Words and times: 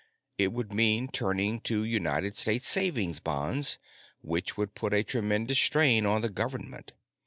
It 0.39 0.51
would 0.51 0.73
mean 0.73 1.09
turning 1.09 1.61
in 1.69 1.85
United 1.85 2.35
States 2.35 2.67
Savings 2.67 3.19
Bonds, 3.19 3.77
which 4.23 4.57
would 4.57 4.73
put 4.73 4.95
a 4.95 5.03
tremendous 5.03 5.59
strain 5.59 6.07
on 6.07 6.21
the 6.21 6.29
Government. 6.31 6.93